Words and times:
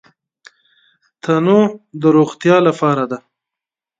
تنوع 1.23 1.65
د 2.01 2.03
روغتیا 2.17 2.57
لپاره 2.67 3.03
ده. 3.11 3.17